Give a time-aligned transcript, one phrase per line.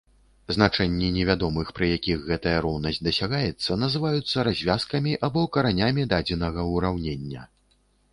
[0.55, 7.45] Значэнні невядомых, пры якіх гэтая роўнасць дасягаецца, называюцца развязкамі або каранямі дадзенага ўраўнення.